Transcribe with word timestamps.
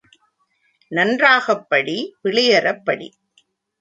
நன்றாகப் 0.91 1.69
படி 1.69 1.97
பிழையறப் 2.23 2.83
படி! 2.85 3.09